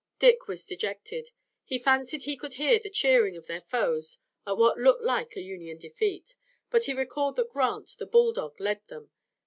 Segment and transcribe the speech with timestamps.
[0.17, 1.29] Dick was dejected.
[1.63, 5.41] He fancied he could hear the cheering of their foes at what looked like a
[5.41, 6.33] Union defeat,
[6.71, 9.11] but he recalled that Grant, the bulldog, led them.